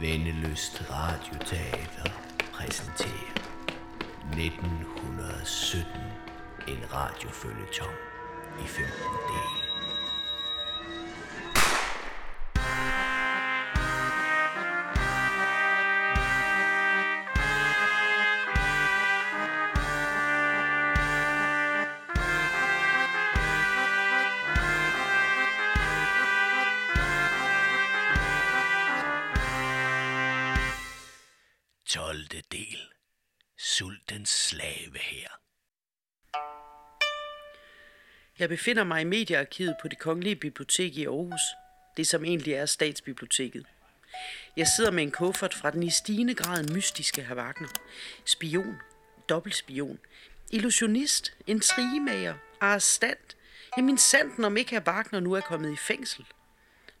Vendeløst 0.00 0.90
Radioteater 0.90 2.10
præsenterer 2.52 3.34
1917 4.32 5.86
en 6.68 6.92
radiofølgetong 6.92 7.96
i 8.58 8.66
15 8.66 8.92
dele. 9.28 9.63
Slave 34.48 34.98
her. 34.98 35.28
Jeg 38.38 38.48
befinder 38.48 38.84
mig 38.84 39.00
i 39.00 39.04
mediearkivet 39.04 39.76
på 39.82 39.88
det 39.88 39.98
Kongelige 39.98 40.36
Bibliotek 40.36 40.96
i 40.96 41.04
Aarhus. 41.04 41.40
Det 41.96 42.06
som 42.06 42.24
egentlig 42.24 42.54
er 42.54 42.66
statsbiblioteket. 42.66 43.66
Jeg 44.56 44.66
sidder 44.66 44.90
med 44.90 45.02
en 45.02 45.10
kuffert 45.10 45.54
fra 45.54 45.70
den 45.70 45.82
i 45.82 45.90
stigende 45.90 46.34
grad 46.34 46.74
mystiske 46.74 47.22
herr 47.22 47.36
Wagner. 47.36 47.68
Spion, 48.24 48.76
dobbeltspion, 49.28 49.98
illusionist, 50.50 51.36
intrigemager, 51.46 52.34
arrestant. 52.60 53.36
Jamen 53.76 53.98
sandt, 53.98 54.44
om 54.44 54.56
ikke 54.56 54.70
herr 54.70 54.86
Wagner 54.86 55.20
nu 55.20 55.32
er 55.32 55.40
kommet 55.40 55.72
i 55.72 55.76
fængsel. 55.76 56.24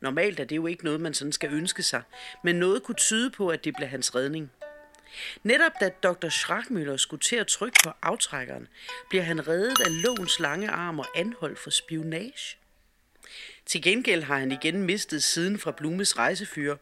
Normalt 0.00 0.40
er 0.40 0.44
det 0.44 0.56
jo 0.56 0.66
ikke 0.66 0.84
noget, 0.84 1.00
man 1.00 1.14
sådan 1.14 1.32
skal 1.32 1.52
ønske 1.52 1.82
sig, 1.82 2.02
men 2.44 2.56
noget 2.56 2.82
kunne 2.82 2.94
tyde 2.94 3.30
på, 3.30 3.48
at 3.48 3.64
det 3.64 3.76
blev 3.76 3.88
hans 3.88 4.14
redning. 4.14 4.50
Netop 5.42 5.72
da 5.80 5.88
Dr. 5.88 6.28
Schrackmøller 6.28 6.96
skulle 6.96 7.20
til 7.20 7.36
at 7.36 7.46
trykke 7.46 7.78
på 7.84 7.90
aftrækkeren, 8.02 8.68
bliver 9.08 9.24
han 9.24 9.48
reddet 9.48 9.80
af 9.80 10.02
lovens 10.02 10.40
lange 10.40 10.70
arm 10.70 10.98
og 10.98 11.06
anholdt 11.16 11.58
for 11.58 11.70
spionage. 11.70 12.56
Til 13.66 13.82
gengæld 13.82 14.22
har 14.22 14.38
han 14.38 14.52
igen 14.52 14.82
mistet 14.82 15.22
siden 15.22 15.58
fra 15.58 15.70
Blumes 15.70 16.18
rejsefyr, 16.18 16.76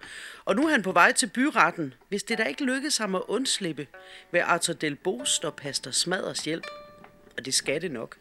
og 0.45 0.57
nu 0.57 0.67
er 0.67 0.71
han 0.71 0.83
på 0.83 0.93
vej 0.93 1.13
til 1.13 1.27
byretten, 1.27 1.95
hvis 2.09 2.23
det 2.23 2.39
da 2.39 2.45
ikke 2.45 2.65
lykkes 2.65 2.97
ham 2.97 3.15
at 3.15 3.23
undslippe 3.29 3.87
ved 4.31 4.41
Arthur 4.41 4.75
Del 4.75 4.97
Bost 4.97 5.45
og 5.45 5.57
Pastor 5.57 5.91
Smaders 5.91 6.45
hjælp. 6.45 6.67
Og 7.37 7.45
det 7.45 7.55
skal 7.55 7.83
det 7.83 7.91
nok. 7.91 8.17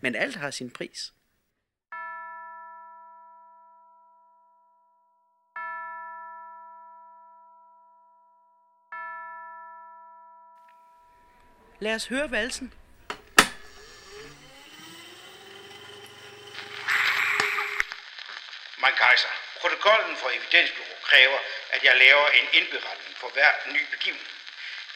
Men 0.00 0.14
alt 0.14 0.36
har 0.36 0.50
sin 0.50 0.70
pris. 0.70 1.12
Lad 11.86 11.94
os 11.94 12.06
høre 12.06 12.30
valsen. 12.30 12.72
Mein 18.82 18.94
Kaiser, 19.02 19.32
protokollen 19.60 20.16
for 20.16 20.28
evidensbyrå 20.38 20.94
kræver, 21.02 21.38
at 21.74 21.84
jeg 21.84 21.94
laver 21.96 22.26
en 22.28 22.46
indberetning 22.58 23.14
for 23.22 23.28
hver 23.34 23.52
ny 23.74 23.82
begivenhed. 23.90 24.36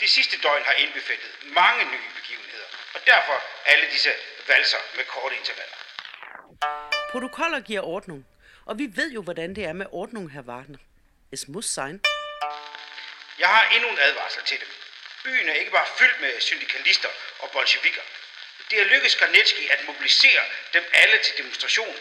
Det 0.01 0.09
sidste 0.09 0.37
døgn 0.43 0.63
har 0.65 0.73
indbefattet 0.73 1.31
mange 1.61 1.85
nye 1.85 2.11
begivenheder, 2.19 2.69
og 2.95 3.01
derfor 3.07 3.37
alle 3.65 3.87
disse 3.91 4.11
valser 4.49 4.79
med 4.97 5.05
korte 5.05 5.37
intervaller. 5.37 5.79
Protokoller 7.13 7.61
giver 7.61 7.83
ordnung, 7.83 8.27
og 8.67 8.79
vi 8.79 8.87
ved 8.99 9.13
jo, 9.13 9.23
hvordan 9.23 9.57
det 9.57 9.65
er 9.65 9.73
med 9.73 9.87
ordnung, 9.91 10.33
herr 10.33 10.43
Wagner. 10.43 10.79
Es 11.33 11.49
muss 11.49 11.67
sein. 11.67 12.01
Jeg 13.39 13.49
har 13.49 13.65
endnu 13.75 13.89
en 13.89 13.99
advarsel 13.99 14.43
til 14.45 14.59
dem. 14.61 14.86
Byen 15.27 15.49
er 15.49 15.55
ikke 15.55 15.71
bare 15.71 15.87
fyldt 15.99 16.21
med 16.21 16.41
syndikalister 16.41 17.09
og 17.39 17.51
bolsjevikker. 17.51 18.03
Det 18.71 18.81
er 18.81 18.85
lykkedes 18.85 19.17
Garnetski 19.17 19.69
at 19.69 19.87
mobilisere 19.87 20.43
dem 20.73 20.85
alle 20.93 21.19
til 21.19 21.39
demonstration. 21.39 21.97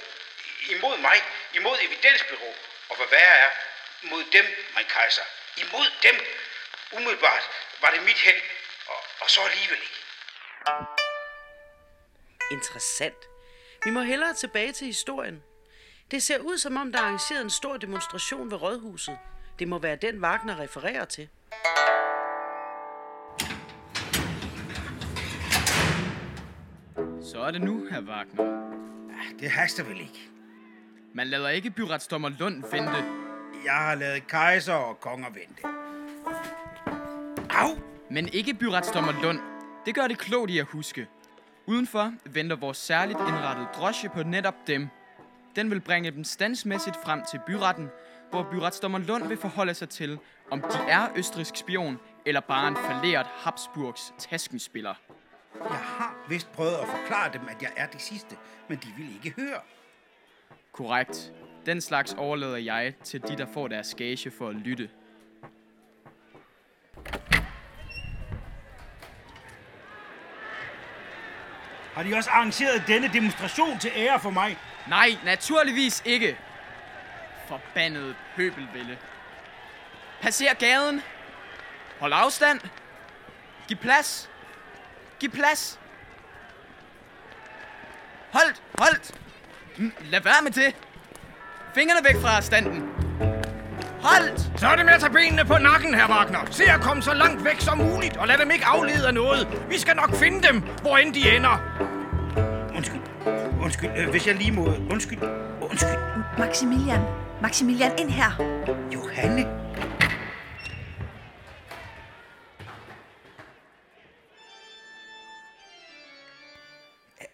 Imod 0.70 0.98
mig, 0.98 1.24
imod 1.54 1.78
evidensbyrå, 1.82 2.56
og 2.90 2.96
hvad 2.96 3.08
værre 3.12 3.38
er, 3.46 3.50
mod 4.04 4.24
dem, 4.32 4.46
mein 4.76 4.88
kejser. 4.88 5.22
Imod 5.58 5.88
dem. 6.04 6.16
Umiddelbart 6.92 7.50
var 7.82 7.92
det 7.92 8.04
mit 8.04 8.18
held, 8.18 8.42
og, 8.88 8.98
og 9.20 9.30
så 9.30 9.42
alligevel 9.42 9.78
ikke. 9.82 10.02
Interessant. 12.52 13.22
Vi 13.84 13.90
må 13.90 14.02
hellere 14.02 14.34
tilbage 14.34 14.72
til 14.74 14.88
historien. 14.88 15.44
Det 16.12 16.24
ser 16.24 16.40
ud 16.40 16.58
som 16.58 16.78
om, 16.78 16.92
der 16.92 17.00
er 17.00 17.04
arrangeret 17.04 17.42
en 17.42 17.50
stor 17.50 17.78
demonstration 17.78 18.52
ved 18.52 18.58
Rådhuset. 18.62 19.20
Det 19.60 19.68
må 19.68 19.80
være 19.80 19.96
den, 19.96 20.24
Wagner 20.24 20.60
refererer 20.60 21.06
til. 21.06 21.30
Så 27.32 27.40
er 27.40 27.52
det 27.52 27.62
nu, 27.62 27.88
herr 27.92 28.02
Wagner. 28.02 28.72
Det 29.40 29.50
haster 29.50 29.84
vel 29.84 30.00
ikke. 30.00 30.30
Man 31.14 31.28
lader 31.28 31.50
ikke 31.50 31.72
byretsdommer 31.72 32.30
Lund 32.30 32.56
vente. 32.72 33.04
Jeg 33.66 33.74
har 33.74 33.96
lavet 33.96 34.28
kejser 34.28 34.74
og 34.74 35.00
konger 35.00 35.28
vente. 35.30 35.64
Au! 37.50 37.70
Men 38.10 38.28
ikke 38.34 38.54
byretsdommer 38.54 39.22
Lund. 39.22 39.40
Det 39.86 39.96
gør 39.96 40.08
det 40.08 40.18
klogt 40.18 40.52
i 40.52 40.60
at 40.60 40.66
huske. 40.66 41.08
Udenfor 41.66 42.14
venter 42.26 42.56
vores 42.56 42.78
særligt 42.78 43.20
indrettede 43.20 43.68
drosje 43.76 44.10
på 44.10 44.24
netop 44.24 44.68
dem. 44.68 44.88
Den 45.56 45.72
vil 45.72 45.82
bringe 45.82 46.12
dem 46.12 46.24
standsmæssigt 46.24 46.96
frem 47.06 47.22
til 47.32 47.40
byretten, 47.48 47.90
hvor 48.30 48.48
byretsdommer 48.52 49.00
Lund 49.00 49.28
vil 49.28 49.38
forholde 49.38 49.74
sig 49.74 49.90
til, 49.90 50.20
om 50.52 50.62
de 50.62 50.78
er 50.88 51.08
østrisk 51.16 51.56
spion 51.56 52.00
eller 52.26 52.42
bare 52.42 52.68
en 52.68 52.76
falderet 52.76 53.28
Habsburgs 53.28 54.14
taskenspiller. 54.18 54.94
Jeg 55.60 55.78
har 55.78 56.16
vist 56.30 56.52
prøvet 56.52 56.76
at 56.76 56.88
forklare 56.88 57.34
dem, 57.34 57.42
at 57.50 57.62
jeg 57.62 57.72
er 57.76 57.88
det 57.88 58.02
sidste, 58.02 58.38
men 58.68 58.78
de 58.78 58.88
vil 58.98 59.16
ikke 59.16 59.42
høre. 59.42 59.60
Korrekt. 60.72 61.34
Den 61.66 61.82
slags 61.82 62.14
overlader 62.14 62.58
jeg 62.58 62.94
til 63.04 63.22
de, 63.22 63.38
der 63.38 63.46
får 63.54 63.68
deres 63.68 63.96
gage 63.96 64.32
for 64.32 64.50
at 64.50 64.56
lytte. 64.56 64.90
Har 71.94 72.04
de 72.04 72.16
også 72.16 72.30
arrangeret 72.30 72.84
denne 72.88 73.08
demonstration 73.14 73.80
til 73.80 73.92
ære 73.96 74.20
for 74.20 74.30
mig? 74.30 74.58
Nej, 74.88 75.10
naturligvis 75.26 76.04
ikke. 76.06 76.38
Forbandede 77.48 78.16
pøbelvælde. 78.36 78.98
Passer 80.22 80.54
gaden. 80.54 81.02
Hold 82.00 82.14
afstand. 82.14 82.60
Giv 83.68 83.78
plads. 83.78 84.30
Giv 85.26 85.32
plads. 85.32 85.80
Holdt, 88.34 88.62
holdt. 88.80 89.12
Mm, 89.78 89.92
Lad 90.12 90.22
være 90.22 90.42
med 90.44 90.52
det. 90.52 90.76
Fingrene 91.76 92.00
væk 92.08 92.22
fra 92.22 92.42
standen. 92.42 92.90
Holdt. 94.02 94.52
Så 94.60 94.68
er 94.68 94.76
det 94.76 94.86
med 94.86 94.94
at 94.94 95.00
tage 95.00 95.14
benene 95.14 95.46
på 95.46 95.58
nakken, 95.58 95.94
herr 95.94 96.10
Wagner. 96.10 96.40
Se 96.52 96.64
at 96.64 96.82
komme 96.82 97.04
så 97.04 97.14
langt 97.14 97.46
væk 97.46 97.60
som 97.60 97.78
muligt, 97.78 98.18
og 98.18 98.28
lad 98.28 98.38
dem 98.38 98.52
ikke 98.52 98.66
aflede 98.66 99.08
af 99.08 99.14
noget. 99.14 99.48
Vi 99.70 99.80
skal 99.80 99.96
nok 99.96 100.16
finde 100.16 100.48
dem, 100.48 100.64
hvor 100.82 100.98
end 100.98 101.14
de 101.14 101.36
ender. 101.36 101.56
Undskyld. 102.76 103.02
Undskyld, 103.62 103.90
øh, 103.98 104.10
hvis 104.10 104.28
jeg 104.28 104.36
lige 104.36 104.52
må... 104.52 104.66
Undskyld. 104.92 105.20
Undskyld. 105.62 106.00
Maximilian, 106.38 107.02
Maximilian, 107.42 107.92
ind 108.00 108.10
her. 108.10 108.32
Johanne. 108.94 109.65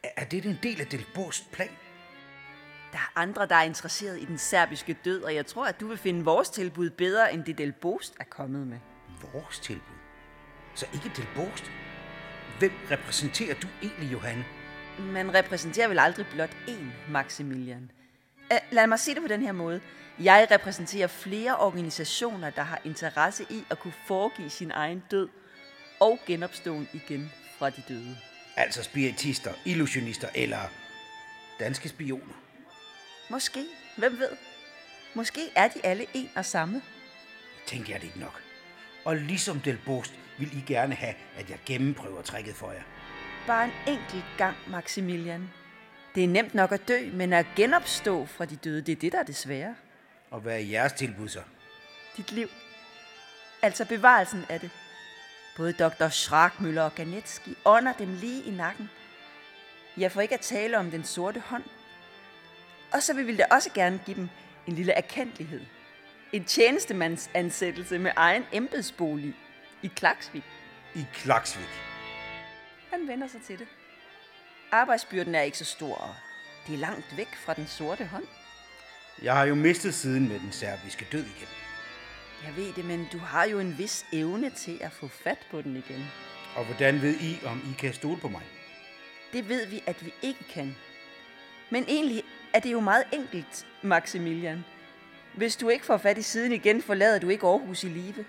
Er, 0.03 0.25
det 0.25 0.45
en 0.45 0.59
del 0.63 0.81
af 0.81 0.87
Del 0.87 1.05
Bost 1.13 1.51
plan? 1.51 1.69
Der 2.91 2.97
er 2.97 3.11
andre, 3.15 3.45
der 3.45 3.55
er 3.55 3.63
interesseret 3.63 4.21
i 4.21 4.25
den 4.25 4.37
serbiske 4.37 4.97
død, 5.05 5.23
og 5.23 5.35
jeg 5.35 5.45
tror, 5.45 5.65
at 5.65 5.79
du 5.79 5.87
vil 5.87 5.97
finde 5.97 6.25
vores 6.25 6.49
tilbud 6.49 6.89
bedre, 6.89 7.33
end 7.33 7.43
det 7.43 7.57
Del 7.57 7.71
Bost 7.71 8.15
er 8.19 8.23
kommet 8.23 8.67
med. 8.67 8.77
Vores 9.33 9.59
tilbud? 9.59 9.95
Så 10.75 10.85
ikke 10.93 11.11
Del 11.15 11.27
Bost? 11.35 11.71
Hvem 12.59 12.71
repræsenterer 12.91 13.55
du 13.55 13.67
egentlig, 13.81 14.11
Johanne? 14.11 14.45
Man 14.99 15.33
repræsenterer 15.33 15.87
vel 15.87 15.99
aldrig 15.99 16.25
blot 16.33 16.57
én, 16.67 17.11
Maximilian. 17.11 17.91
Lad 18.71 18.87
mig 18.87 18.99
sige 18.99 19.15
det 19.15 19.21
på 19.23 19.27
den 19.27 19.41
her 19.41 19.51
måde. 19.51 19.81
Jeg 20.19 20.47
repræsenterer 20.51 21.07
flere 21.07 21.57
organisationer, 21.57 22.49
der 22.49 22.61
har 22.61 22.81
interesse 22.85 23.45
i 23.49 23.63
at 23.69 23.79
kunne 23.79 23.93
foregive 24.07 24.49
sin 24.49 24.71
egen 24.71 25.03
død 25.11 25.29
og 25.99 26.19
genopståen 26.25 26.87
igen 26.93 27.31
fra 27.59 27.69
de 27.69 27.83
døde. 27.87 28.17
Altså 28.55 28.83
spiritister, 28.83 29.53
illusionister 29.65 30.27
eller 30.35 30.59
danske 31.59 31.89
spioner. 31.89 32.33
Måske. 33.29 33.65
Hvem 33.97 34.19
ved? 34.19 34.29
Måske 35.13 35.41
er 35.55 35.67
de 35.67 35.85
alle 35.85 36.05
en 36.13 36.29
og 36.35 36.45
samme. 36.45 36.81
Tænker 37.67 37.93
jeg 37.93 38.01
det 38.01 38.07
ikke 38.07 38.19
nok. 38.19 38.41
Og 39.05 39.15
ligesom 39.15 39.59
Del 39.59 39.79
Bost 39.85 40.13
vil 40.39 40.57
I 40.57 40.63
gerne 40.67 40.95
have, 40.95 41.13
at 41.37 41.49
jeg 41.49 41.57
gennemprøver 41.65 42.21
tricket 42.21 42.55
for 42.55 42.71
jer. 42.71 42.81
Bare 43.47 43.65
en 43.65 43.71
enkelt 43.87 44.25
gang, 44.37 44.57
Maximilian. 44.67 45.49
Det 46.15 46.23
er 46.23 46.27
nemt 46.27 46.53
nok 46.53 46.71
at 46.71 46.87
dø, 46.87 47.09
men 47.13 47.33
at 47.33 47.45
genopstå 47.55 48.25
fra 48.25 48.45
de 48.45 48.55
døde, 48.55 48.81
det 48.81 48.91
er 48.91 48.95
det, 48.95 49.11
der 49.11 49.19
er 49.19 49.23
det 49.23 49.35
svære. 49.35 49.75
Og 50.31 50.39
hvad 50.39 50.53
er 50.53 50.57
jeres 50.59 50.93
tilbud 50.93 51.27
så? 51.27 51.39
Dit 52.17 52.31
liv. 52.31 52.47
altså 53.61 53.85
bevarelsen 53.85 54.45
af 54.49 54.59
det. 54.59 54.69
Både 55.57 55.73
dr. 55.73 56.09
Schrakmøller 56.09 56.81
og 56.81 56.95
Ganetski 56.95 57.55
ånder 57.65 57.93
dem 57.93 58.13
lige 58.13 58.43
i 58.43 58.51
nakken. 58.51 58.89
Jeg 59.97 60.11
får 60.11 60.21
ikke 60.21 60.33
at 60.33 60.41
tale 60.41 60.77
om 60.77 60.91
den 60.91 61.03
sorte 61.03 61.39
hånd. 61.39 61.63
Og 62.93 63.03
så 63.03 63.13
vil 63.13 63.27
vi 63.27 63.35
da 63.35 63.45
også 63.51 63.69
gerne 63.73 63.99
give 64.05 64.15
dem 64.15 64.29
en 64.67 64.75
lille 64.75 64.91
erkendelighed. 64.93 65.61
En 66.31 66.45
tjenestemandsansættelse 66.45 67.99
med 67.99 68.11
egen 68.15 68.43
embedsbolig 68.51 69.35
i 69.81 69.87
Klaksvik. 69.87 70.43
I 70.95 71.05
Klaksvik. 71.13 71.81
Han 72.91 73.07
vender 73.07 73.27
sig 73.27 73.41
til 73.41 73.59
det. 73.59 73.67
Arbejdsbyrden 74.71 75.35
er 75.35 75.41
ikke 75.41 75.57
så 75.57 75.65
stor, 75.65 75.95
og 75.95 76.15
det 76.67 76.73
er 76.73 76.77
langt 76.77 77.17
væk 77.17 77.35
fra 77.35 77.53
den 77.53 77.67
sorte 77.67 78.05
hånd. 78.05 78.27
Jeg 79.21 79.35
har 79.35 79.43
jo 79.45 79.55
mistet 79.55 79.93
siden 79.93 80.27
med 80.29 80.39
den 80.39 80.51
serbiske 80.51 81.07
død 81.11 81.23
igen. 81.23 81.47
Jeg 82.45 82.55
ved 82.55 82.73
det, 82.73 82.85
men 82.85 83.07
du 83.13 83.17
har 83.17 83.45
jo 83.45 83.59
en 83.59 83.77
vis 83.77 84.05
evne 84.13 84.49
til 84.49 84.77
at 84.81 84.91
få 84.91 85.07
fat 85.07 85.37
på 85.51 85.61
den 85.61 85.77
igen. 85.77 86.05
Og 86.55 86.65
hvordan 86.65 87.01
ved 87.01 87.15
I, 87.15 87.39
om 87.45 87.61
I 87.71 87.73
kan 87.79 87.93
stole 87.93 88.17
på 88.17 88.27
mig? 88.27 88.41
Det 89.33 89.49
ved 89.49 89.67
vi, 89.67 89.83
at 89.87 90.05
vi 90.05 90.13
ikke 90.21 90.43
kan. 90.49 90.75
Men 91.69 91.85
egentlig 91.87 92.23
er 92.53 92.59
det 92.59 92.71
jo 92.71 92.79
meget 92.79 93.03
enkelt, 93.13 93.67
Maximilian. 93.81 94.65
Hvis 95.33 95.55
du 95.55 95.69
ikke 95.69 95.85
får 95.85 95.97
fat 95.97 96.17
i 96.17 96.21
siden 96.21 96.51
igen, 96.51 96.81
forlader 96.81 97.19
du 97.19 97.29
ikke 97.29 97.47
Aarhus 97.47 97.83
i 97.83 97.87
live. 97.87 98.25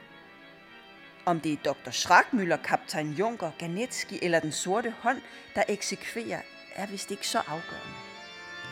Om 1.25 1.41
det 1.41 1.53
er 1.53 1.73
Dr. 1.73 1.91
Schrakmøller, 1.91 2.57
kaptajn 2.57 3.13
Junker, 3.13 3.51
Ganetski 3.59 4.19
eller 4.23 4.41
den 4.41 4.53
sorte 4.53 4.95
hånd, 4.99 5.21
der 5.55 5.63
eksekverer, 5.69 6.41
er 6.75 6.87
vist 6.87 7.11
ikke 7.11 7.27
så 7.27 7.39
afgørende. 7.39 7.97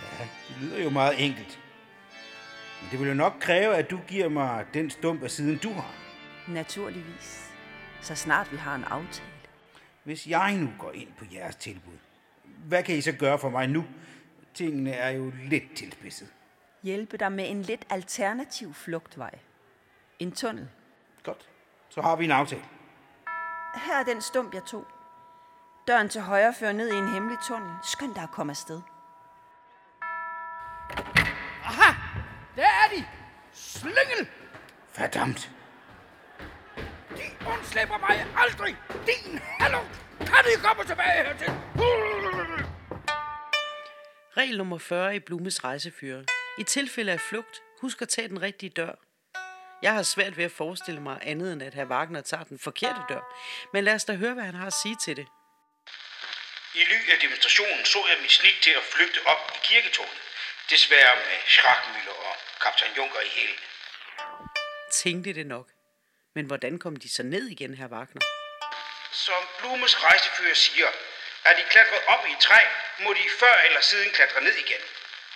Ja, 0.03 0.25
det 0.49 0.57
lyder 0.63 0.83
jo 0.83 0.91
meget 0.91 1.25
enkelt. 1.25 1.59
Men 2.81 2.91
det 2.91 3.00
vil 3.00 3.09
jo 3.09 3.15
nok 3.15 3.32
kræve, 3.41 3.77
at 3.77 3.91
du 3.91 4.00
giver 4.09 4.29
mig 4.29 4.67
den 4.75 4.91
stump 4.91 5.23
af 5.23 5.31
siden, 5.31 5.59
du 5.59 5.73
har. 5.73 5.94
Naturligvis. 6.49 7.53
Så 8.00 8.15
snart 8.15 8.53
vi 8.53 8.56
har 8.56 8.75
en 8.75 8.85
aftale. 8.85 9.31
Hvis 10.05 10.27
jeg 10.27 10.56
nu 10.56 10.71
går 10.79 10.93
ind 10.93 11.09
på 11.19 11.25
jeres 11.32 11.56
tilbud, 11.56 11.93
hvad 12.44 12.82
kan 12.82 12.97
I 12.97 13.00
så 13.00 13.12
gøre 13.12 13.38
for 13.38 13.50
mig 13.50 13.69
nu? 13.69 13.85
Tingene 14.55 14.91
er 14.91 15.11
jo 15.11 15.32
lidt 15.44 15.77
tilspidset. 15.77 16.29
Hjælpe 16.82 17.17
dig 17.17 17.32
med 17.32 17.50
en 17.50 17.62
lidt 17.62 17.85
alternativ 17.91 18.75
flugtvej. 18.75 19.38
En 20.19 20.33
tunnel. 20.33 20.69
Godt. 21.23 21.49
Så 21.88 22.03
har 22.03 22.17
vi 22.17 22.25
en 22.25 22.31
aftale. 22.31 22.62
Her 23.75 24.00
er 24.00 24.05
den 24.05 24.23
stump, 24.23 24.55
jeg 24.55 24.62
tog. 24.65 24.87
Døren 25.88 26.09
til 26.09 26.21
højre 26.21 26.55
fører 26.55 26.73
ned 26.73 26.93
i 26.93 26.97
en 26.97 27.09
hemmelig 27.09 27.38
tunnel. 27.49 27.71
Skynd 27.85 28.15
dig 28.15 28.23
at 28.23 28.31
komme 28.31 28.50
afsted. 28.50 28.81
Slyngel! 33.81 34.29
Verdammt. 34.97 35.50
De 37.17 37.25
undslipper 37.53 37.99
mig 37.99 38.27
aldrig! 38.37 38.77
Din 39.06 39.38
hallo! 39.61 39.81
Kan 40.19 40.44
I 40.55 40.56
komme 40.65 40.85
tilbage 40.85 41.25
hertil? 41.25 41.53
Regel 44.37 44.59
nummer 44.59 44.79
40 44.79 45.17
i 45.17 45.19
Blumes 45.19 45.65
rejsefører. 45.65 46.23
I 46.59 46.65
tilfælde 46.65 47.12
af 47.12 47.21
flugt, 47.21 47.62
husk 47.81 48.03
at 48.03 48.09
tage 48.09 48.29
den 48.29 48.43
rigtige 48.43 48.71
dør. 48.71 48.93
Jeg 49.83 49.93
har 49.94 50.03
svært 50.03 50.37
ved 50.37 50.44
at 50.44 50.53
forestille 50.53 51.00
mig 51.00 51.19
andet 51.23 51.53
end, 51.53 51.62
at 51.62 51.75
herr 51.75 51.91
Wagner 51.93 52.21
tager 52.21 52.44
den 52.44 52.59
forkerte 52.59 53.00
dør. 53.09 53.23
Men 53.73 53.85
lad 53.85 53.94
os 53.94 54.05
da 54.05 54.15
høre, 54.15 54.35
hvad 54.35 54.44
han 54.44 54.55
har 54.55 54.67
at 54.67 54.79
sige 54.83 54.97
til 55.05 55.17
det. 55.17 55.26
I 56.75 56.83
ly 56.91 56.99
af 57.15 57.19
demonstrationen 57.23 57.85
så 57.85 57.99
jeg 58.11 58.19
mit 58.23 58.33
snit 58.33 58.59
til 58.62 58.71
at 58.71 58.85
flygte 58.94 59.21
op 59.26 59.43
i 59.56 59.59
kirketårnet. 59.69 60.19
Desværre 60.71 61.17
med 61.17 61.37
Schrakmüller 61.55 62.17
og 62.29 62.35
kaptajn 62.65 62.93
Junker 62.97 63.21
i 63.21 63.31
hælen. 63.37 63.70
Tænkte 64.91 65.33
det 65.33 65.47
nok. 65.47 65.69
Men 66.35 66.47
hvordan 66.47 66.79
kom 66.79 66.97
de 66.97 67.09
så 67.09 67.23
ned 67.23 67.45
igen, 67.49 67.75
herr 67.75 67.89
Wagner? 67.89 68.21
Som 69.13 69.43
Blumes 69.59 70.05
rejsefører 70.05 70.55
siger, 70.55 70.91
er 71.45 71.57
de 71.57 71.63
klatret 71.71 72.03
op 72.07 72.27
i 72.29 72.33
et 72.33 72.39
træ, 72.41 72.61
må 73.05 73.13
de 73.13 73.27
før 73.41 73.55
eller 73.67 73.81
siden 73.81 74.11
klatre 74.11 74.41
ned 74.41 74.55
igen. 74.55 74.83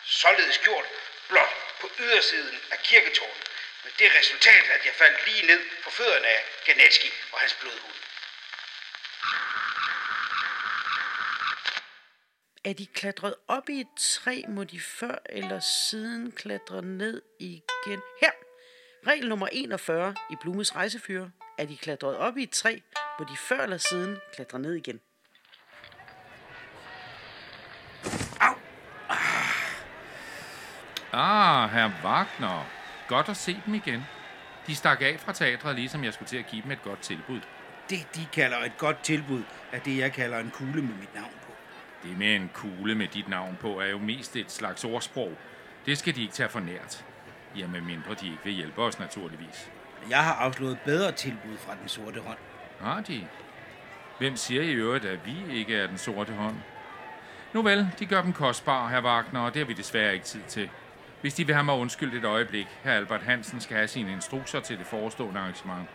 Således 0.04 0.58
gjort 0.58 0.84
blot 1.28 1.54
på 1.80 1.86
ydersiden 2.00 2.58
af 2.72 2.78
kirketårnet, 2.78 3.44
med 3.84 3.92
det 3.98 4.08
resultat, 4.18 4.64
at 4.76 4.86
jeg 4.86 4.94
faldt 4.94 5.26
lige 5.26 5.46
ned 5.46 5.60
på 5.84 5.90
fødderne 5.90 6.26
af 6.26 6.42
Ganetski 6.66 7.10
og 7.32 7.38
hans 7.40 7.54
blodhund. 7.60 7.98
Er 12.64 12.72
de 12.72 12.86
klatret 12.86 13.34
op 13.48 13.68
i 13.68 13.80
et 13.80 13.94
træ, 14.00 14.42
må 14.48 14.64
de 14.64 14.80
før 14.80 15.18
eller 15.26 15.60
siden 15.60 16.32
klatre 16.32 16.82
ned 16.82 17.22
igen. 17.40 18.00
Her! 18.20 18.43
Regel 19.06 19.28
nummer 19.28 19.48
41 19.52 20.14
i 20.30 20.36
Blumes 20.40 20.76
rejsefører. 20.76 21.28
Er 21.58 21.66
de 21.66 21.76
klatret 21.76 22.16
op 22.16 22.36
i 22.36 22.42
et 22.42 22.50
træ, 22.50 22.78
må 23.18 23.24
de 23.24 23.36
før 23.36 23.62
eller 23.62 23.76
siden 23.76 24.16
klatre 24.34 24.58
ned 24.58 24.74
igen. 24.74 25.00
Ah, 31.12 31.70
herr 31.70 31.90
Wagner. 32.04 32.66
Godt 33.08 33.28
at 33.28 33.36
se 33.36 33.56
dem 33.66 33.74
igen. 33.74 34.02
De 34.66 34.74
stak 34.74 35.02
af 35.02 35.20
fra 35.20 35.32
teatret, 35.32 35.76
ligesom 35.76 36.04
jeg 36.04 36.14
skulle 36.14 36.28
til 36.28 36.36
at 36.36 36.46
give 36.46 36.62
dem 36.62 36.70
et 36.70 36.82
godt 36.82 37.00
tilbud. 37.00 37.40
Det, 37.90 37.98
de 38.14 38.26
kalder 38.32 38.58
et 38.58 38.78
godt 38.78 39.02
tilbud, 39.02 39.42
er 39.72 39.78
det, 39.78 39.98
jeg 39.98 40.12
kalder 40.12 40.38
en 40.38 40.50
kugle 40.50 40.82
med 40.82 40.94
mit 40.94 41.14
navn 41.14 41.34
på. 41.46 41.52
Det 42.02 42.18
med 42.18 42.36
en 42.36 42.50
kugle 42.54 42.94
med 42.94 43.08
dit 43.08 43.28
navn 43.28 43.56
på 43.60 43.80
er 43.80 43.86
jo 43.86 43.98
mest 43.98 44.36
et 44.36 44.52
slags 44.52 44.84
ordsprog. 44.84 45.32
Det 45.86 45.98
skal 45.98 46.14
de 46.14 46.22
ikke 46.22 46.34
tage 46.34 46.48
for 46.48 46.60
nært. 46.60 47.04
Jamen 47.56 47.86
mindre 47.86 48.14
de 48.14 48.26
ikke 48.26 48.44
vil 48.44 48.52
hjælpe 48.52 48.82
os, 48.82 48.98
naturligvis. 48.98 49.70
Jeg 50.10 50.24
har 50.24 50.34
afslået 50.34 50.78
bedre 50.84 51.12
tilbud 51.12 51.56
fra 51.56 51.76
den 51.80 51.88
sorte 51.88 52.20
hånd. 52.20 52.38
Har 52.80 53.00
de? 53.00 53.26
Hvem 54.18 54.36
siger 54.36 54.62
i 54.62 54.72
øvrigt, 54.72 55.04
at 55.04 55.26
vi 55.26 55.36
ikke 55.50 55.76
er 55.76 55.86
den 55.86 55.98
sorte 55.98 56.32
hånd? 56.32 56.56
Nu 57.52 57.62
vel, 57.62 57.88
de 57.98 58.06
gør 58.06 58.22
dem 58.22 58.32
kostbare, 58.32 58.90
herr 58.90 59.02
Wagner, 59.02 59.40
og 59.40 59.54
det 59.54 59.60
har 59.60 59.66
vi 59.66 59.72
desværre 59.72 60.14
ikke 60.14 60.26
tid 60.26 60.42
til. 60.48 60.70
Hvis 61.20 61.34
de 61.34 61.46
vil 61.46 61.54
have 61.54 61.64
mig 61.64 61.74
undskyldt 61.74 62.14
et 62.14 62.24
øjeblik, 62.24 62.66
herr 62.82 62.96
Albert 62.96 63.22
Hansen 63.22 63.60
skal 63.60 63.76
have 63.76 63.88
sine 63.88 64.12
instrukser 64.12 64.60
til 64.60 64.78
det 64.78 64.86
forestående 64.86 65.40
arrangement. 65.40 65.88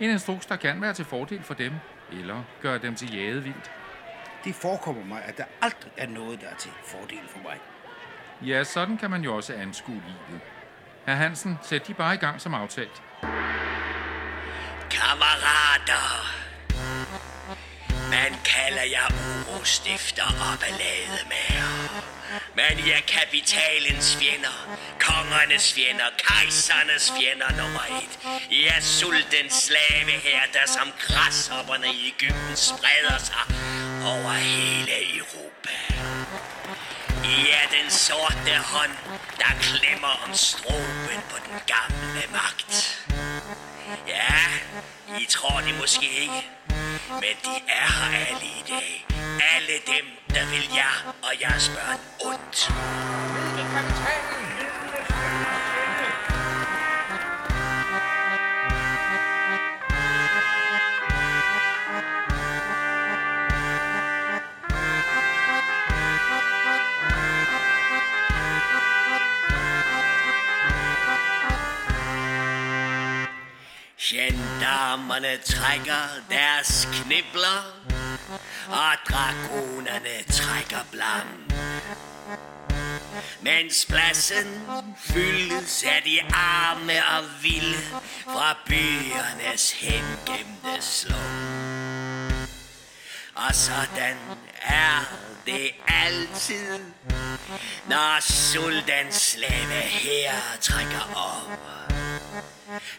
En 0.00 0.10
instruks, 0.10 0.46
der 0.46 0.56
kan 0.56 0.80
være 0.80 0.92
til 0.92 1.04
fordel 1.04 1.42
for 1.42 1.54
dem, 1.54 1.72
eller 2.12 2.42
gøre 2.60 2.78
dem 2.78 2.94
til 2.94 3.14
jadevildt. 3.14 3.70
Det 4.44 4.54
forekommer 4.54 5.04
mig, 5.04 5.22
at 5.24 5.38
der 5.38 5.44
aldrig 5.62 5.92
er 5.96 6.06
noget, 6.06 6.40
der 6.40 6.46
er 6.46 6.54
til 6.54 6.70
fordel 6.84 7.28
for 7.28 7.38
mig. 7.42 7.58
Ja, 8.48 8.64
sådan 8.64 8.96
kan 8.96 9.10
man 9.10 9.22
jo 9.22 9.36
også 9.36 9.54
anskue 9.54 9.94
livet. 9.94 10.40
Herr 11.06 11.16
Hansen, 11.16 11.58
sæt 11.62 11.86
de 11.86 11.94
bare 11.94 12.14
i 12.14 12.18
gang 12.18 12.40
som 12.40 12.54
aftalt. 12.54 13.02
Kammerater. 14.90 16.06
Man 18.10 18.32
kalder 18.44 18.82
jer 18.82 19.08
urostifter 19.52 20.24
og 20.24 20.58
ballademager. 20.60 21.70
Men 22.54 22.78
I 22.86 22.90
er 22.90 23.04
kapitalens 23.16 24.16
fjender, 24.16 24.56
kongernes 25.00 25.74
fjender, 25.74 26.08
kejsernes 26.26 27.12
fjender 27.18 27.50
nummer 27.62 27.84
et. 28.02 28.14
I 28.50 28.66
er 28.66 28.80
sultens 28.80 29.52
slave 29.52 30.10
her, 30.26 30.42
der 30.52 30.66
som 30.66 30.88
græshopperne 30.98 31.86
i 31.86 32.12
Ægypten 32.12 32.56
spreder 32.56 33.18
sig 33.18 33.44
over 34.12 34.32
hele 34.32 35.16
Europa. 35.18 35.41
Ja, 37.32 37.38
er 37.38 37.82
den 37.82 37.90
sorte 37.90 38.54
hånd, 38.64 38.90
der 39.38 39.52
klemmer 39.60 40.14
om 40.26 40.34
stroben 40.34 41.20
på 41.30 41.36
den 41.46 41.60
gamle 41.66 42.22
magt. 42.32 43.06
Ja, 44.08 44.34
I 45.18 45.24
tror 45.24 45.60
det 45.60 45.74
måske 45.80 46.08
ikke, 46.20 46.50
men 47.08 47.34
de 47.44 47.54
er 47.68 47.88
her 47.98 48.26
alle 48.26 48.46
i 48.46 48.64
dag. 48.68 49.06
Alle 49.56 49.76
dem, 49.86 50.06
der 50.34 50.46
vil 50.50 50.68
jer 50.74 51.14
og 51.22 51.32
jeres 51.40 51.68
børn 51.68 52.00
ondt. 52.24 52.72
Gendarmerne 75.12 75.42
trækker 75.44 76.08
deres 76.30 76.88
knibler, 76.92 77.76
og 78.68 78.92
dragonerne 79.10 80.24
trækker 80.32 80.84
blam. 80.90 81.50
Mens 83.40 83.86
pladsen 83.88 84.62
fyldes 84.98 85.84
af 85.84 86.02
de 86.04 86.20
arme 86.34 86.92
og 86.92 87.24
vilde 87.42 87.82
fra 88.24 88.56
byernes 88.66 89.72
hengemte 89.72 90.82
slum. 90.82 91.18
Og 93.34 93.54
sådan 93.54 94.16
er 94.62 95.04
det 95.46 95.70
altid, 95.88 96.80
når 97.88 98.20
sultans 98.20 99.14
slave 99.14 99.80
her 99.80 100.32
trækker 100.60 101.12
op. 101.16 102.01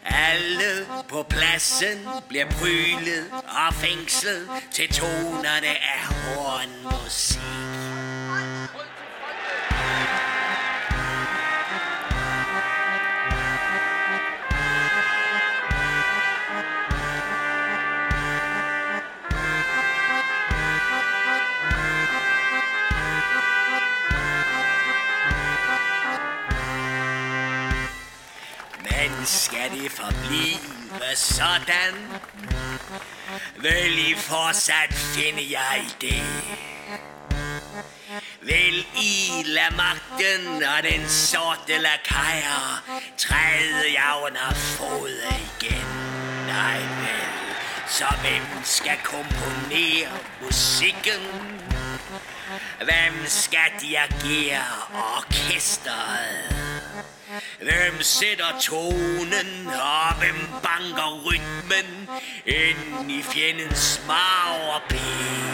Alle 0.06 0.88
på 1.10 1.24
pladsen 1.30 2.08
bliver 2.30 2.46
prylet 2.52 3.32
og 3.32 3.74
fængslet 3.74 4.50
til 4.72 4.94
tonerne 4.94 5.68
af 5.68 6.00
hornmusik. 6.08 7.73
Det 30.34 31.18
sådan? 31.18 31.94
Vil 33.56 34.12
I 34.12 34.16
fortsat 34.16 34.94
finde 34.94 35.42
jer 35.52 35.76
i 35.76 35.90
det? 36.02 36.24
Vil 38.42 38.86
I 38.96 39.44
lade 39.46 39.76
magten 39.76 40.64
og 40.64 40.84
den 40.84 41.10
sorte 41.10 41.78
lakajer 41.78 42.84
træde 43.18 43.94
jer 43.94 44.26
under 44.26 44.54
fod 44.54 45.10
igen? 45.10 45.88
Nej 46.48 46.80
vel, 46.80 47.56
så 47.88 48.06
hvem 48.22 48.64
skal 48.64 48.98
komponere 49.04 50.10
musikken? 50.42 51.22
Hvem 52.78 53.26
skal 53.26 53.72
dirigere 53.82 54.62
orkesteret? 55.18 56.64
Hvem 57.62 58.02
sætter 58.02 58.60
tonen, 58.62 59.68
og 59.68 60.16
hvem 60.20 60.48
banker 60.64 61.22
rytmen 61.26 62.10
ind 62.46 63.12
i 63.12 63.24
fjendens 63.24 64.02
marv 64.08 64.76
og 64.76 64.82
ben? 64.90 65.54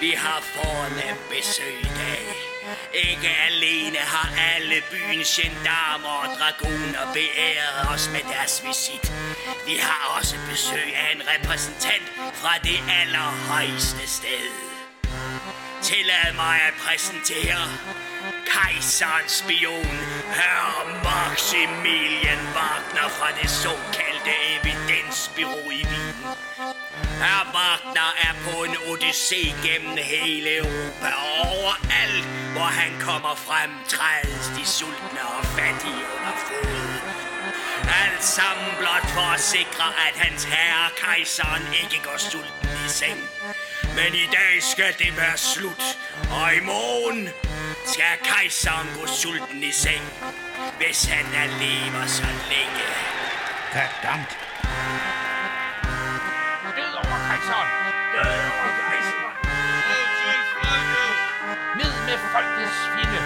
Vi 0.00 0.10
har 0.10 0.40
fornem 0.54 1.16
besøg 1.30 1.80
i 1.80 1.90
dag. 2.02 2.26
Ikke 2.94 3.30
alene 3.48 3.98
har 3.98 4.28
alle 4.54 4.82
byens 4.90 5.40
gendarmer 5.40 6.14
og 6.22 6.28
dragoner 6.38 7.12
beæret 7.14 7.76
os 7.94 8.10
med 8.12 8.20
deres 8.32 8.62
visit. 8.66 9.12
Vi 9.66 9.76
har 9.86 10.18
også 10.18 10.36
besøg 10.50 10.88
af 11.02 11.08
en 11.14 11.22
repræsentant 11.32 12.06
fra 12.34 12.54
det 12.64 12.78
allerhøjeste 13.00 14.06
sted. 14.06 14.46
Tillad 15.82 16.32
mig 16.34 16.56
at 16.68 16.74
præsentere 16.84 17.62
kejserens 18.52 19.32
spion, 19.32 19.98
Herr 20.38 20.68
Maximilian 21.06 22.42
Wagner 22.56 23.08
fra 23.18 23.28
det 23.40 23.50
såkaldte 23.50 24.05
evidensbyrå 24.54 25.70
i 25.70 25.82
Wien. 25.90 26.16
Herr 27.22 27.44
Wagner 27.54 28.12
er 28.28 28.34
på 28.44 28.64
en 28.64 28.76
odyssé 28.90 29.42
gennem 29.66 29.96
hele 29.96 30.56
Europa 30.56 31.08
og 31.26 31.32
overalt, 31.56 32.26
hvor 32.52 32.70
han 32.80 32.92
kommer 33.00 33.34
frem, 33.34 33.70
trædes 33.88 34.46
de 34.56 34.66
sultne 34.66 35.22
og 35.38 35.44
fattige 35.44 36.04
under 36.14 36.34
fod. 36.46 37.26
Alt 38.02 38.24
sammen 38.24 38.70
blot 38.78 39.06
for 39.16 39.28
at 39.34 39.40
sikre, 39.40 39.86
at 40.08 40.14
hans 40.16 40.44
herre, 40.44 40.90
kejseren, 40.96 41.62
ikke 41.82 42.00
går 42.04 42.18
sulten 42.18 42.68
i 42.86 42.88
seng. 42.88 43.20
Men 43.96 44.14
i 44.14 44.26
dag 44.38 44.62
skal 44.72 44.94
det 44.98 45.16
være 45.16 45.38
slut, 45.38 45.84
og 46.30 46.54
i 46.54 46.60
morgen 46.60 47.28
skal 47.86 48.14
kejseren 48.22 48.88
gå 48.94 49.06
sulten 49.06 49.62
i 49.62 49.72
seng, 49.72 50.04
hvis 50.78 51.04
han 51.04 51.26
er 51.42 51.46
lever 51.60 52.06
så 52.06 52.28
længe. 52.50 53.15
Verdammt. 53.76 54.38
Ned 56.76 56.92
over 57.00 57.18
kejseren! 57.28 57.68
Død 58.14 58.36
over 58.52 58.70
kejseren! 58.88 59.34
Ned 61.76 61.92
med 62.06 62.18
folkets 62.32 62.78
fjende! 62.92 63.20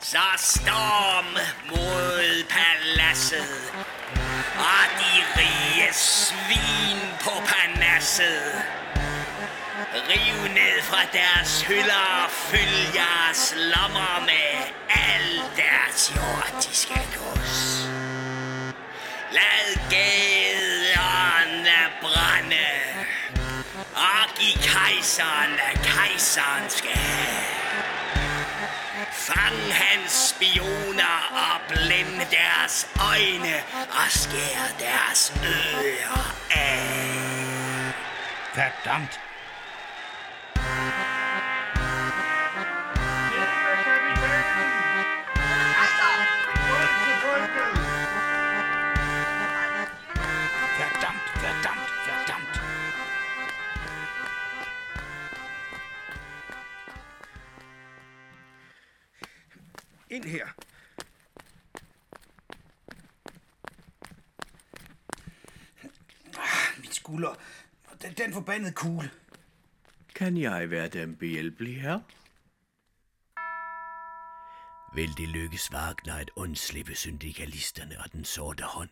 Så 0.00 0.26
storm 0.36 1.30
mod 1.70 2.44
paladset, 2.50 3.72
og 4.58 4.84
de 4.98 5.12
rige 5.36 5.92
svin 5.92 7.00
på 7.24 7.30
panasset. 7.46 8.87
Riv 10.06 10.52
ned 10.54 10.82
fra 10.82 11.02
deres 11.12 11.62
hylder 11.62 12.24
og 12.24 12.30
fyld 12.30 12.94
jeres 12.94 13.54
lommer 13.56 14.20
med 14.20 14.50
al 14.90 15.42
deres 15.56 16.12
jordiske 16.16 17.00
gods. 17.16 17.88
Lad 19.32 19.66
gaderne 19.90 21.78
brænde, 22.00 22.68
og 23.94 24.34
giv 24.38 24.62
kejseren, 24.62 25.50
hvad 25.50 25.84
kejseren 25.84 26.70
skal 26.70 26.90
have. 26.90 27.44
Fang 29.12 29.72
hans 29.72 30.12
spioner 30.12 31.16
og 31.32 31.60
blænde 31.68 32.26
deres 32.30 32.88
øjne 33.00 33.54
og 33.90 34.10
skær 34.10 34.62
deres 34.78 35.32
ører 35.44 36.34
af. 36.50 36.98
Verdammt, 38.54 39.20
skulder. 67.08 67.34
Den, 68.02 68.12
den 68.12 68.32
forbandede 68.32 68.72
kugle. 68.72 69.10
Kan 70.14 70.36
jeg 70.36 70.70
være 70.70 70.88
dem 70.88 71.16
behjælpelig 71.16 71.82
her? 71.82 72.00
Vil 74.94 75.16
det 75.16 75.28
lykkes 75.28 75.72
Wagner 75.72 76.14
at 76.14 76.30
undslippe 76.36 76.94
syndikalisterne 76.94 77.98
og 78.04 78.12
den 78.12 78.24
sorte 78.24 78.64
hånd? 78.64 78.90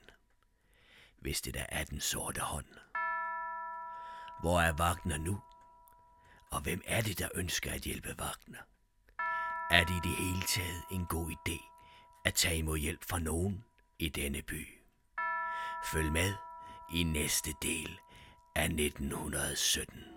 Hvis 1.19 1.41
det 1.41 1.55
der 1.55 1.67
er 1.69 1.85
den 1.85 2.01
sorte 2.01 2.41
hånd. 2.41 2.67
Hvor 4.41 4.61
er 4.61 4.73
Wagner 4.73 5.19
nu? 5.19 5.41
Og 6.51 6.61
hvem 6.61 6.83
er 6.87 7.01
det, 7.01 7.19
der 7.19 7.29
ønsker 7.35 7.73
at 7.73 7.81
hjælpe 7.81 8.15
Wagner? 8.19 8.63
Er 9.71 9.85
det 9.85 9.95
i 9.95 10.09
det 10.09 10.17
hele 10.17 10.43
taget 10.43 10.83
en 10.91 11.07
god 11.07 11.31
idé 11.31 11.59
at 12.25 12.35
tage 12.35 12.59
imod 12.59 12.79
hjælp 12.79 13.05
fra 13.05 13.19
nogen 13.19 13.65
i 13.99 14.09
denne 14.09 14.43
by? 14.43 14.69
Følg 15.93 16.13
med 16.13 16.35
i 16.95 17.03
næste 17.03 17.55
del 17.63 17.99
af 18.57 18.65
1917. 18.65 20.16